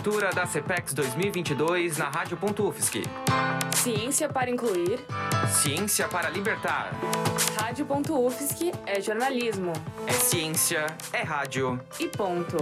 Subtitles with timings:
[0.00, 3.02] Cobertura da CPEX 2022 na Rádio.UFSC.
[3.76, 4.98] Ciência para incluir.
[5.46, 6.92] Ciência para libertar.
[7.60, 9.74] Rádio.UFSC é jornalismo.
[10.06, 11.78] É ciência, é rádio.
[11.98, 12.56] E ponto.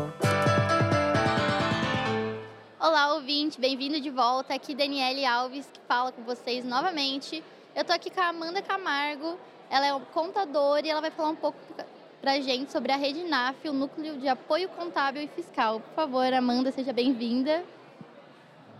[2.81, 4.55] Olá, ouvinte, bem-vindo de volta.
[4.55, 7.45] Aqui Daniele Alves, que fala com vocês novamente.
[7.73, 9.39] Eu tô aqui com a Amanda Camargo,
[9.71, 11.59] ela é contadora e ela vai falar um pouco
[12.29, 15.81] pra gente sobre a Rede NAF, o Núcleo de Apoio Contábil e Fiscal.
[15.81, 17.65] Por favor, Amanda, seja bem-vinda.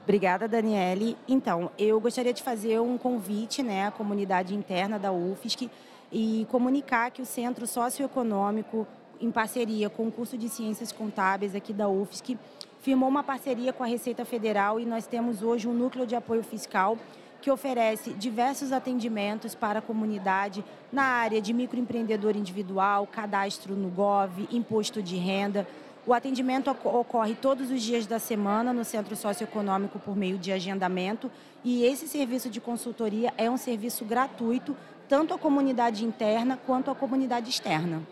[0.05, 1.17] Obrigada, Daniele.
[1.27, 5.71] Então, eu gostaria de fazer um convite né, à comunidade interna da UFSC
[6.13, 8.87] e comunicar que o Centro Socioeconômico,
[9.19, 12.37] em parceria com o curso de Ciências Contábeis aqui da UFSC,
[12.83, 16.43] firmou uma parceria com a Receita Federal e nós temos hoje um núcleo de apoio
[16.43, 16.99] fiscal
[17.41, 24.49] que oferece diversos atendimentos para a comunidade na área de microempreendedor individual, cadastro no GOV,
[24.51, 25.67] imposto de renda.
[26.07, 31.31] O atendimento ocorre todos os dias da semana no Centro Socioeconômico por meio de agendamento
[31.63, 34.77] e esse serviço de consultoria é um serviço gratuito
[35.09, 38.03] tanto à comunidade interna quanto à comunidade externa.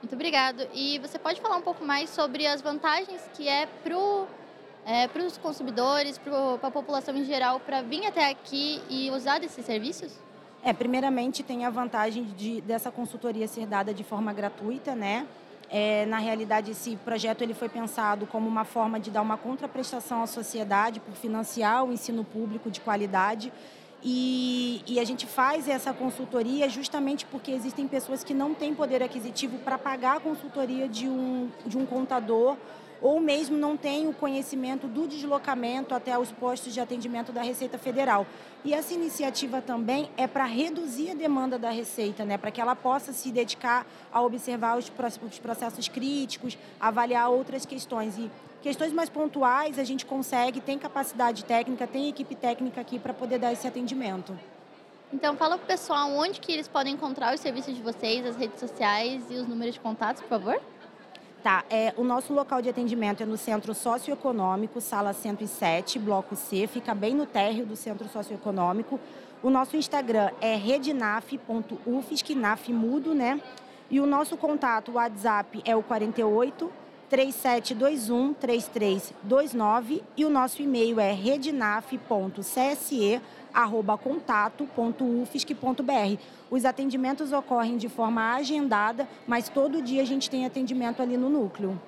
[0.00, 0.66] Muito obrigado.
[0.74, 4.26] E você pode falar um pouco mais sobre as vantagens que é para o
[4.86, 9.38] é, para os consumidores, para a população em geral, para vir até aqui e usar
[9.38, 10.12] desses serviços?
[10.62, 15.26] É, primeiramente tem a vantagem de, dessa consultoria ser dada de forma gratuita, né?
[15.70, 20.22] É, na realidade, esse projeto ele foi pensado como uma forma de dar uma contraprestação
[20.22, 23.52] à sociedade por financiar o ensino público de qualidade.
[24.02, 29.02] E, e, a gente faz essa consultoria justamente porque existem pessoas que não têm poder
[29.02, 32.54] aquisitivo para pagar a consultoria de um, de um contador
[33.04, 37.76] ou mesmo não tem o conhecimento do deslocamento até os postos de atendimento da Receita
[37.76, 38.26] Federal.
[38.64, 42.38] E essa iniciativa também é para reduzir a demanda da Receita, né?
[42.38, 48.16] para que ela possa se dedicar a observar os processos críticos, avaliar outras questões.
[48.16, 48.30] E
[48.62, 53.38] questões mais pontuais a gente consegue, tem capacidade técnica, tem equipe técnica aqui para poder
[53.38, 54.34] dar esse atendimento.
[55.12, 58.34] Então fala para o pessoal onde que eles podem encontrar os serviços de vocês, as
[58.34, 60.73] redes sociais e os números de contatos, por favor.
[61.44, 66.66] Tá, é, o nosso local de atendimento é no Centro Socioeconômico, sala 107, bloco C,
[66.66, 68.98] fica bem no térreo do Centro Socioeconômico.
[69.42, 73.38] O nosso Instagram é rednaf.ufsc, naf mudo, né?
[73.90, 76.72] E o nosso contato, o WhatsApp é o 48
[77.08, 81.12] 3721 3329 e o nosso e-mail é
[83.96, 86.18] contato.ufsc.br.
[86.50, 91.28] Os atendimentos ocorrem de forma agendada, mas todo dia a gente tem atendimento ali no
[91.28, 91.80] núcleo.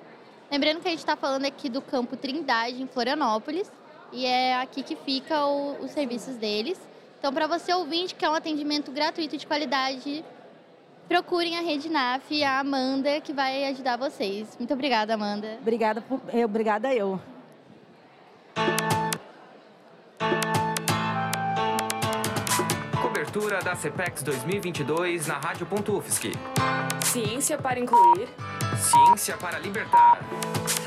[0.49, 3.69] Lembrando que a gente está falando aqui do Campo Trindade, em Florianópolis,
[4.13, 6.79] e é aqui que fica o, os serviços deles.
[7.19, 10.23] Então, para você ouvinte que é um atendimento gratuito de qualidade,
[11.07, 14.55] procurem a Rede NAF e a Amanda, que vai ajudar vocês.
[14.57, 15.57] Muito obrigada, Amanda.
[15.61, 17.19] Obrigada, por, eh, obrigada eu.
[23.01, 26.31] Cobertura da CPEX 2022 na Rádio.UFSC.
[27.03, 28.27] Ciência para incluir.
[28.77, 30.19] Ciência para libertar.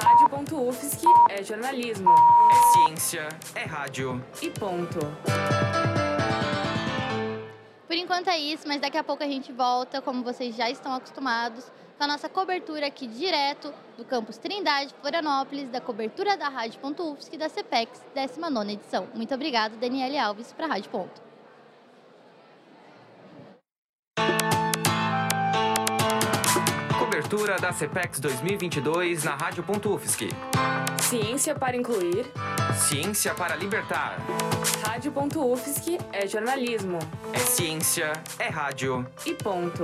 [0.02, 2.10] Rádio.UFSC é jornalismo.
[2.10, 4.22] É ciência, é rádio.
[4.42, 4.98] E ponto.
[8.10, 11.70] Enquanto é isso, mas daqui a pouco a gente volta, como vocês já estão acostumados,
[11.96, 17.38] com a nossa cobertura aqui direto do campus Trindade, Florianópolis, da cobertura da Rádio.UFSC e
[17.38, 19.06] da CPEX, 19 edição.
[19.14, 21.22] Muito obrigada, Daniele Alves, para a Rádio Ponto.
[26.98, 30.30] Cobertura da CPEX 2022 na Rádio.UFSC.
[31.00, 32.26] Ciência para incluir.
[32.74, 34.18] Ciência para libertar.
[34.82, 36.98] Rádio.UFSC é jornalismo.
[37.32, 39.06] É ciência, é rádio.
[39.26, 39.82] E ponto.